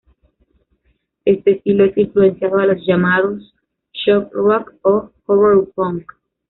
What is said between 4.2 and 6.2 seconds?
rock" o "horror punk".